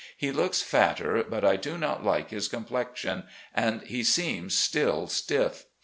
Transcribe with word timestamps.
He 0.17 0.31
looks 0.31 0.63
fatter, 0.63 1.21
but 1.23 1.45
I 1.45 1.57
do 1.57 1.77
not 1.77 2.03
like 2.03 2.31
his 2.31 2.47
complexion, 2.47 3.25
and 3.53 3.83
he 3.83 4.03
seems 4.03 4.57
still 4.57 5.05
stiff. 5.05 5.65